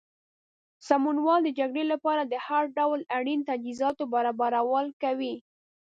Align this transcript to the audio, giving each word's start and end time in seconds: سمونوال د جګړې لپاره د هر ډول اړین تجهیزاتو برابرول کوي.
سمونوال 0.87 1.39
د 1.43 1.49
جګړې 1.59 1.83
لپاره 1.93 2.21
د 2.25 2.33
هر 2.47 2.63
ډول 2.77 2.99
اړین 3.17 3.39
تجهیزاتو 3.49 4.03
برابرول 4.13 4.87
کوي. 5.03 5.35